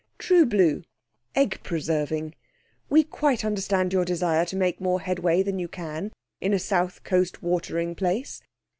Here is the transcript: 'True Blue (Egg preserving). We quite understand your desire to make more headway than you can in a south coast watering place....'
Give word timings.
'True 0.17 0.47
Blue 0.47 0.81
(Egg 1.35 1.59
preserving). 1.61 2.33
We 2.89 3.03
quite 3.03 3.45
understand 3.45 3.93
your 3.93 4.03
desire 4.03 4.45
to 4.45 4.55
make 4.55 4.81
more 4.81 4.99
headway 5.01 5.43
than 5.43 5.59
you 5.59 5.67
can 5.67 6.11
in 6.39 6.55
a 6.55 6.57
south 6.57 7.03
coast 7.03 7.43
watering 7.43 7.93
place....' 7.93 8.41